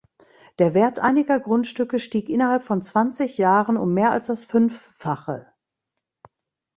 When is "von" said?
2.63-2.81